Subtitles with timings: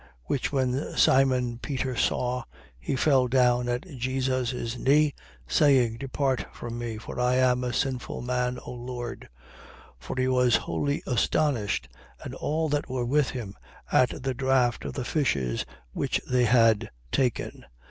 [0.01, 0.07] 5:8.
[0.23, 2.41] Which when Simon Peter saw,
[2.79, 5.11] he fell down at Jesus' knees,
[5.47, 9.29] saying: Depart from me, for I am a sinful man, O Lord.
[10.01, 10.03] 5:9.
[10.03, 11.87] For he was wholly astonished,
[12.23, 13.53] and all that were with him,
[13.91, 17.65] at the draught of the fishes which they had taken.